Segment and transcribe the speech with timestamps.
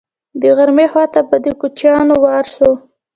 [0.41, 2.71] د غرمې خوا ته به د کوچیانو وار شو.